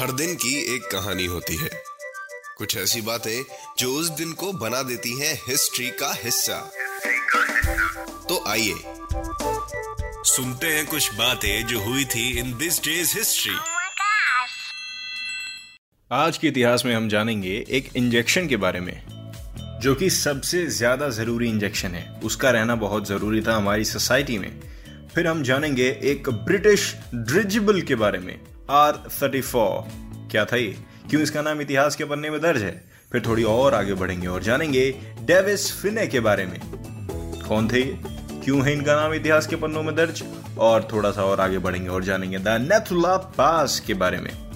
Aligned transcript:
हर 0.00 0.12
दिन 0.12 0.34
की 0.34 0.74
एक 0.74 0.82
कहानी 0.82 1.26
होती 1.26 1.56
है। 1.56 1.70
कुछ 2.58 2.76
ऐसी 2.76 3.00
बातें 3.00 3.44
जो 3.78 3.92
उस 3.92 4.08
दिन 4.08 4.32
को 4.32 4.52
बना 4.52 4.82
देती 4.82 5.18
हैं 5.20 5.34
हिस्ट्री 5.48 5.88
का 5.90 6.12
हिस्सा। 6.14 6.56
तो 8.28 8.44
आइए 8.48 8.74
सुनते 10.24 10.66
हैं 10.66 10.86
कुछ 10.86 11.14
बातें 11.14 11.66
जो 11.66 11.80
हुई 11.80 12.04
थी 12.04 12.38
इन 12.38 12.56
दिस 12.58 12.82
डेज़ 12.82 13.16
हिस्ट्री! 13.18 13.56
आज 16.12 16.38
के 16.38 16.48
इतिहास 16.48 16.84
में 16.84 16.94
हम 16.94 17.08
जानेंगे 17.08 17.66
एक 17.68 17.90
इंजेक्शन 17.96 18.48
के 18.48 18.56
बारे 18.56 18.80
में 18.80 19.02
जो 19.82 19.94
कि 19.94 20.10
सबसे 20.10 20.66
ज़्यादा 20.66 21.08
ज़रूरी 21.08 21.48
इंजेक्शन 21.48 21.88
है। 21.88 22.20
उसका 22.24 22.50
रहना 22.50 22.74
बहुत 22.74 23.08
ज़रूरी 23.08 23.40
था 23.40 23.56
हमारी 23.56 23.84
सोसाइटी 23.84 24.38
में। 24.38 24.79
फिर 25.14 25.26
हम 25.26 25.42
जानेंगे 25.42 26.00
एक 26.02 26.30
ब्रिटिश 26.30 26.96
ड्रिजिबल 27.14 27.80
के 27.80 27.94
बारे 27.94 28.18
में। 28.18 28.40
आर 28.70 28.92
थर्टी 29.22 29.40
फोर 29.40 29.88
क्या 30.30 30.44
था 30.44 30.56
ये? 30.56 30.76
क्यों 31.10 31.22
इसका 31.22 31.42
नाम 31.42 31.60
इतिहास 31.60 31.96
के 31.96 32.04
पन्ने 32.04 32.30
में 32.30 32.40
दर्ज 32.40 32.62
है? 32.62 32.84
फिर 33.12 33.22
थोड़ी 33.26 33.42
और 33.42 33.74
आगे 33.74 33.94
बढ़ेंगे 33.94 34.26
और 34.26 34.42
जानेंगे 34.42 35.00
डेविस 35.20 35.82
फिने 35.82 36.06
के 36.06 36.20
बारे 36.20 36.46
में। 36.46 36.60
कौन 37.48 37.68
थे 37.68 37.82
क्यों 38.44 38.66
है 38.66 38.72
इनका 38.72 38.94
नाम 38.94 39.14
इतिहास 39.14 39.46
के 39.46 39.56
पन्नों 39.56 39.82
में 39.82 39.96
दर्ज? 39.96 40.22
और 40.58 40.88
थोड़ा 40.92 41.10
सा 41.10 41.24
और 41.24 41.40
आगे 41.40 41.58
बढ़ेंगे 41.58 41.88
और 41.88 42.04
जानेंगे 42.04 42.38
द 42.38 42.48
नेथुला 42.48 43.16
पास 43.16 43.80
के 43.80 43.94
बारे 43.94 44.18
में। 44.18 44.49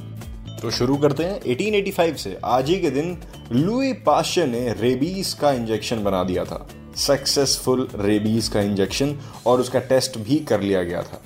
तो 0.65 0.71
शुरू 0.71 0.97
करते 0.97 1.25
हैं। 1.25 1.41
1885 1.41 2.17
से 2.17 2.39
आज 2.45 2.69
ही 2.71 2.81
के 2.81 2.91
दिन 2.91 3.19
लुई 3.53 3.93
पाश्चर 3.93 4.47
ने 4.47 4.73
रेबीज 4.73 5.33
का 5.33 5.51
इंजेक्शन 5.53 6.03
बना 6.05 6.25
दिया 6.25 6.45
था। 6.45 6.69
सक्सेसफुल 6.97 7.89
रेबीज 7.95 8.49
का 8.49 8.61
इंजेक्शन 8.61 9.15
और 9.47 9.61
उसका 9.61 9.81
टेस्ट 9.81 10.19
भी 10.19 10.37
कर 10.37 10.61
लिया 10.61 10.83
गया 10.83 11.03
था। 11.03 11.23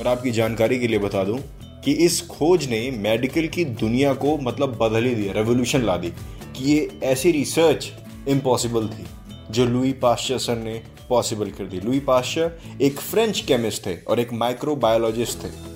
और 0.00 0.06
आपकी 0.06 0.30
जानकारी 0.30 0.78
के 0.78 0.88
लिए 0.88 0.98
बता 0.98 1.24
दूँ 1.24 1.38
कि 1.84 1.92
इस 1.92 2.20
खोज 2.26 2.66
ने 2.66 2.90
मेडिकल 2.90 3.46
की 3.46 3.64
दुनिया 3.64 4.12
को 4.14 4.36
मतलब 4.38 4.76
बदल 4.80 5.04
ही 5.04 5.14
दिया 5.14 5.32
रेवोल्यूशन 5.32 5.82
ला 5.82 5.96
दी 5.96 6.10
कि 6.56 6.72
ये 6.72 7.00
ऐसी 7.02 7.30
रिसर्च 7.30 7.92
इम्पॉसिबल 8.28 8.88
थी 8.88 9.06
जो 9.50 9.64
लुई 9.64 9.92
पाश्चर 9.92 10.38
सर 10.38 10.56
ने 10.56 10.82
पॉसिबल 11.08 11.50
कर 11.50 11.64
दी। 11.64 11.80
लुई 11.80 12.00
पाश्चर 12.00 12.58
एक 12.82 13.00
फ्रेंच 13.00 13.40
केमिस्ट 13.40 13.86
थे 13.86 13.96
और 14.08 14.20
एक 14.20 14.32
माइक्रोबायोलॉजिस्ट 14.32 15.38
थे। 15.38 15.73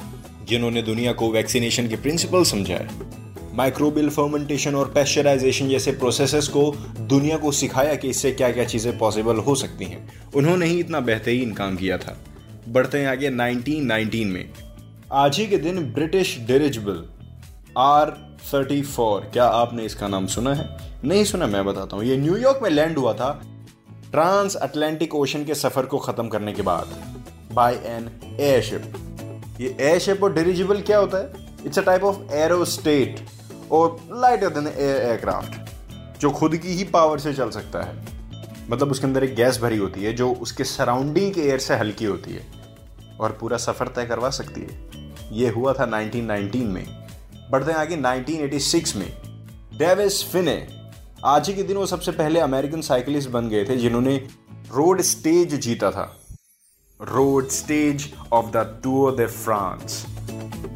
जिन्होंने 0.48 0.82
दुनिया 0.82 1.12
को 1.12 1.30
वैक्सीनेशन 1.30 1.88
के 1.88 1.96
प्रिंसिपल 1.96 2.44
समझाए। 2.44 2.88
माइक्रोबियल 3.54 4.08
फर्मेंटेशन 4.08 4.74
और 4.74 4.88
पेस्चराइजेशन 4.88 5.68
जैसे 5.68 5.92
प्रोसेसेस 5.92 6.48
को 6.48 6.70
दुनिया 7.00 7.36
को 7.36 7.52
सिखाया 7.52 7.94
कि 7.94 8.08
इससे 8.08 8.32
क्या 8.32 8.50
क्या 8.52 8.64
चीज़ें 8.64 8.98
पॉसिबल 8.98 9.36
हो 9.36 9.54
सकती 9.54 9.84
हैं। 9.84 10.30
उन्होंने 10.36 10.66
ही 10.66 10.80
इतना 10.80 11.00
बेहतरीन 11.00 11.52
काम 11.52 11.76
किया 11.76 11.98
था। 11.98 12.16
बढ़ते 12.68 12.98
हैं 12.98 13.08
आगे 13.08 13.30
1919 13.30 14.24
में। 14.24 14.50
आज 15.12 15.38
ही 15.38 15.46
के 15.46 15.56
दिन 15.56 15.92
British 15.92 16.36
dirigible, 16.40 17.04
R 17.78 18.10
thirty 18.54 18.82
four. 18.82 19.20
क्या 19.32 19.44
आपने 19.44 19.84
इसका 19.84 20.08
नाम 20.08 20.26
सुना 20.26 20.54
है? 20.54 20.68
नहीं 21.04 21.24
सुना, 21.24 21.46
मैं 21.46 21.64
बताता 21.64 21.96
हूँ। 21.96 22.04
ये 22.04 22.16
न्यूयॉर्क 22.16 22.60
में 22.62 22.70
लैंड 22.70 22.98
हुआ 22.98 23.12
था 23.12 23.30
ट्रांस 24.10 24.54
अटलांटिक 24.54 25.14
ओशन 25.14 25.44
के 25.44 25.54
सफ़र 25.54 25.86
को 25.86 25.98
खत्म 25.98 26.28
करने 26.28 26.52
के 26.52 26.62
बाद। 26.62 26.96
By 27.52 27.74
an 27.74 28.10
airship. 28.40 28.92
ये 29.60 29.76
एयरशिप 29.80 30.24
और 30.24 30.32
डिरिजिबल 30.32 30.80
क्या 30.80 30.98
होता 30.98 31.18
है? 31.18 31.32
It's 31.66 31.78
a 31.78 31.82
type 31.82 32.02
of 32.02 32.32
aerostat 32.32 33.26
और 33.72 34.00
लाइटर 34.12 34.48
देन 34.48 34.66
एयर 34.66 35.02
एयरक्राफ्ट 35.02 35.68
जो 36.20 36.30
खुद 36.30 36.56
की 36.56 36.68
ही 36.68 36.84
पावर 36.84 37.18
से 37.18 37.34
चल 37.34 37.50
सकता 37.50 37.82
है। 37.82 38.06
मतलब 38.70 38.90
उसके 38.90 39.06
अंदर 39.06 39.24
एक 39.24 39.34
गैस 39.34 39.58
भरी 39.58 39.76
होती 39.76 40.02
है, 40.02 40.12
जो 40.12 40.32
उसके 40.32 40.64
सराउंडिंग 40.64 41.34
के 41.34 41.40
एयर 41.40 41.58
से 41.58 41.74
हल्की 41.74 42.04
होती 42.04 42.30
है 42.30 42.46
और 43.20 43.36
पूरा 43.40 43.56
सफ़र 43.56 43.88
तय 43.88 44.06
करवा 44.06 44.30
सकती 44.30 44.60
है। 44.60 44.90
ये 45.32 45.48
हुआ 45.48 45.72
था 45.72 45.86
1919 45.86 46.66
में। 46.66 47.06
बढ़ते 47.50 47.72
हैं 47.72 47.78
आगे 47.78 47.96
1986 47.96 48.96
में। 48.96 49.12
डेविस 49.78 50.32
फिने 50.32 50.68
आज 51.24 51.48
ही 51.48 51.54
के 51.54 51.62
दिन 51.62 51.76
वो 51.76 51.86
सबसे 51.86 52.12
पहले 52.12 52.40
अमेरिकन 52.40 52.80
साइकिलिस्ट 52.80 53.30
बन 53.30 53.48
गए 53.48 53.64
थे, 53.64 53.76
जिन्होंने 53.76 54.16
रोड 54.52 55.00
स्टेज 55.00 55.54
जीता 55.54 55.90
था। 55.90 56.17
Road 57.00 57.48
stage 57.48 58.12
of 58.32 58.46
the 58.46 58.80
tour 58.84 59.16
de 59.16 59.26
France 59.32 60.04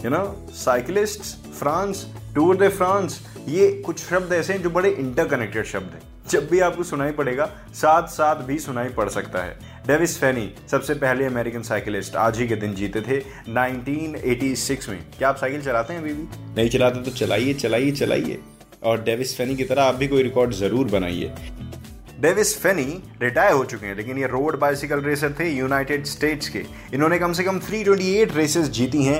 you 0.04 0.10
know 0.10 0.24
cyclist 0.54 1.22
France 1.52 2.04
tour 2.34 2.56
de 2.56 2.68
France 2.68 3.20
ये 3.48 3.70
कुछ 3.86 3.98
शब्द 4.00 4.32
ऐसे 4.32 4.52
हैं 4.52 4.62
जो 4.62 4.70
बड़े 4.70 4.90
इंटरकनेक्टेड 4.90 5.64
शब्द 5.66 5.94
हैं। 5.94 6.00
जब 6.30 6.48
भी 6.50 6.60
आपको 6.60 6.82
सुनाई 6.82 7.12
पड़ेगा 7.12 7.50
साथ 7.74 8.08
साथ 8.08 8.44
भी 8.44 8.58
सुनाई 8.58 8.88
पड़ 8.88 9.08
सकता 9.08 9.42
है। 9.42 9.58
डेविस 9.86 10.16
फैनी, 10.18 10.48
सबसे 10.70 10.94
पहले 10.94 11.24
अमेरिकन 11.24 11.62
साइकिलिस्ट 11.62 12.16
आज 12.16 12.38
ही 12.38 12.46
के 12.48 12.56
दिन 12.56 12.74
जीते 12.74 13.00
थे 13.00 13.20
1986 13.48 14.88
में। 14.88 15.04
क्या 15.18 15.28
आप 15.28 15.36
साइकिल 15.36 15.62
चलाते 15.62 15.92
हैं 15.92 16.00
अभी 16.00 16.12
भी? 16.12 16.28
नहीं 16.56 16.68
चलाते 16.70 17.02
तो 17.02 17.10
चलाइए 17.10 17.54
चलाइए 17.54 17.90
चलाइए। 17.92 18.40
और 18.82 19.02
डेविस 19.02 19.36
फैनी 19.36 19.56
की 19.56 19.64
तरह 19.64 19.82
आप 19.82 19.94
भी 19.94 20.08
कोई 20.08 20.22
रिकॉर्ड 20.22 20.52
ज़रूर 20.54 20.90
बनाइए। 20.90 21.34
डेविस 22.22 22.56
फेनी 22.58 23.02
रिटायर 23.22 23.52
हो 23.52 23.64
चुके 23.64 23.86
हैं, 23.86 23.96
लेकिन 23.96 24.18
ये 24.18 24.26
रोड 24.26 24.58
बाइसिकल 24.58 25.00
रेसर 25.00 25.32
थे 25.40 25.48
यूनाइटेड 25.50 26.04
स्टेट्स 26.04 26.48
के। 26.48 26.62
इन्होंने 26.94 27.18
कम 27.18 27.32
से 27.32 27.44
कम 27.44 27.58
328 27.58 28.34
रेसेस 28.36 28.68
जीती 28.68 29.02
हैं 29.04 29.18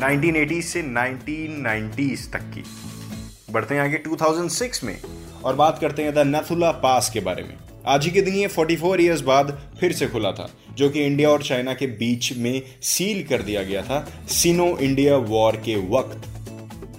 1980 0.00 0.60
से 0.62 0.82
1990s 0.82 2.26
तक 2.32 2.42
की। 2.54 2.62
बढ़ते 3.52 3.74
हैं 3.74 3.82
आगे 3.82 3.98
2006 3.98 4.84
में, 4.84 4.96
और 5.44 5.54
बात 5.54 5.78
करते 5.78 6.02
हैं 6.02 6.14
द 6.14 6.18
नथुला 6.18 6.70
पास 6.70 7.10
के 7.10 7.20
बारे 7.20 7.42
में। 7.42 7.56
आज 7.86 8.04
ही 8.04 8.10
के 8.10 8.22
दिन 8.22 8.34
ये 8.34 8.48
44 8.48 9.00
इयर्स 9.00 9.20
बाद 9.20 9.58
फिर 9.80 9.92
से 9.92 10.06
खुला 10.06 10.32
था, 10.32 10.48
जो 10.74 10.90
कि 10.90 11.04
इंडिया 11.04 11.30
और 11.30 11.42
चाइना 11.42 11.74
के 11.74 11.86
बीच 11.86 12.32
में 12.36 12.62
सील 12.82 13.26
कर 13.26 13.42
दिया 13.42 13.62
गया 13.62 13.82
था 13.82 14.06
सिनो 14.28 14.76
इंडिया 14.78 15.16
वॉर 15.16 15.56
के 15.56 15.76
वक्त। 15.90 16.32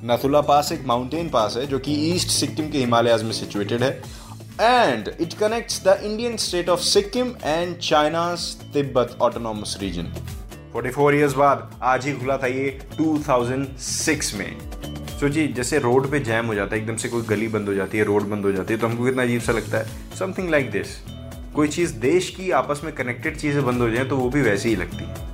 नथुला 0.06 0.42
पास 0.42 0.72
एक 0.72 0.86
माउंटेन 0.86 1.30
पास 1.30 1.56
है, 1.58 1.68
जो 1.68 1.80
कि 1.80 1.96
ईस्ट 2.14 2.28
सिक्किम 2.28 2.70
के 2.70 2.78
हिमालयाज 2.78 3.24
में 3.24 3.32
सिचुएटेड 3.32 3.84
है 3.84 4.18
and 4.60 5.10
it 5.22 5.34
connects 5.34 5.82
the 5.84 6.00
Indian 6.04 6.38
state 6.40 6.70
of 6.70 6.80
Sikkim 6.82 7.34
and 7.46 7.76
China's 7.80 8.54
Tibet 8.74 9.18
autonomous 9.22 9.78
region 9.82 10.12
44 10.76 11.14
years 11.14 11.34
बाद 11.34 11.70
आज 11.86 12.06
ही 12.06 12.14
खुला 12.14 12.38
था 12.38 12.48
ये 12.48 12.80
2006 12.94 14.34
में 14.34 14.58
सोचिए 15.20 15.48
जैसे 15.50 15.80
रोड 15.80 16.10
पे 16.12 16.20
जैम 16.22 16.46
हो 16.46 16.56
जाता 16.56 16.76
है 16.76 16.82
एकदम 16.82 16.96
से 16.96 17.10
कोई 17.10 17.22
गली 17.28 17.48
बंद 17.50 17.68
हो 17.68 17.74
जाती 17.74 17.98
है 17.98 18.04
रोड 18.04 18.24
बंद 18.30 18.46
हो 18.46 18.52
जाती 18.52 18.74
है 18.74 18.80
तो 18.80 18.88
हमको 18.88 19.06
कितना 19.06 19.24
अजीब 19.24 19.42
सा 19.42 19.54
लगता 19.54 19.78
है 19.78 20.16
समथिंग 20.18 20.50
लाइक 20.50 20.72
दिस 20.72 20.98
कोई 21.56 21.68
चीज़ 21.70 21.96
देश 22.00 22.30
की 22.30 22.52
आपस 22.56 22.82
में 22.84 22.94
कनेक्टेड 22.96 23.38
चीज़ें 23.38 23.64
बंद 23.66 23.82
हो 23.82 23.90
जाए 23.90 24.06
तो 24.06 24.18
वो 24.18 24.30
भी 24.30 24.42
वैसे 24.42 24.70
ही 24.70 24.76
लगती 24.76 25.04
है 25.04 25.26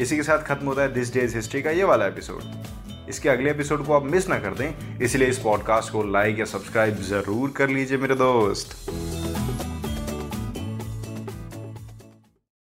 इसी 0.00 0.16
के 0.16 0.22
साथ 0.22 0.46
खत्म 0.46 0.66
होता 0.66 0.82
है 0.82 0.92
दिस 0.92 1.12
डेज़ 1.14 1.36
हिस्ट्री 1.36 1.62
का 1.62 1.70
ये 1.72 1.84
वाला 1.84 2.06
एपिसोड 2.06 2.79
इसके 3.10 3.28
अगले 3.28 3.50
एपिसोड 3.50 3.84
को 3.86 3.92
आप 3.92 4.04
मिस 4.06 4.28
ना 4.28 4.38
कर 4.38 4.54
दें, 4.54 4.98
इसलिए 5.02 5.28
इस 5.28 5.38
पॉडकास्ट 5.38 5.92
को 5.92 6.02
लाइक 6.10 6.38
या 6.38 6.44
सब्सक्राइब 6.46 7.02
ज़रूर 7.04 7.52
कर 7.56 7.68
लीजिए 7.68 7.98
मेरे 7.98 8.14
दोस्त। 8.14 8.76